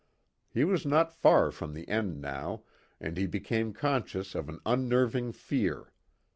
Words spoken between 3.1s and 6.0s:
he became conscious of an unnerving fear.